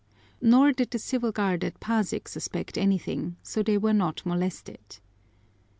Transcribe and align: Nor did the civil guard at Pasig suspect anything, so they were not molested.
Nor 0.41 0.71
did 0.71 0.89
the 0.89 0.97
civil 0.97 1.31
guard 1.31 1.63
at 1.63 1.79
Pasig 1.79 2.27
suspect 2.27 2.75
anything, 2.75 3.35
so 3.43 3.61
they 3.61 3.77
were 3.77 3.93
not 3.93 4.25
molested. 4.25 4.97